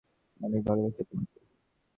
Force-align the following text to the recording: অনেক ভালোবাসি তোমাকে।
অনেক 0.39 0.61
ভালোবাসি 0.63 1.01
তোমাকে। 1.03 1.39